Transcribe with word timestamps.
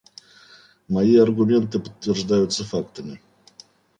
Мои 0.89 1.15
аргументы 1.19 1.77
подтверждаются 1.79 2.63
фактами. 2.63 3.21